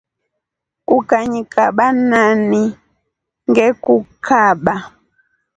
Ukanyikaba 0.97 1.85
nani 2.09 2.63
ngekukaba. 3.49 4.75